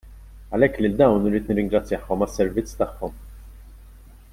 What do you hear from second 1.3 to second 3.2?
nirringrazzjahom għas-servizz tagħhom.